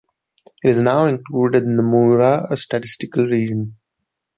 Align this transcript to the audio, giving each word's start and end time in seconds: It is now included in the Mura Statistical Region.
It 0.63 0.69
is 0.71 0.81
now 0.81 1.05
included 1.05 1.61
in 1.61 1.77
the 1.77 1.83
Mura 1.83 2.47
Statistical 2.57 3.23
Region. 3.27 3.75